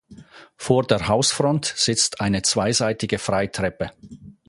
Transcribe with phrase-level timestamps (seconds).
[0.57, 3.91] Vor der Hausfront sitzt eine zweiseitige Freitreppe.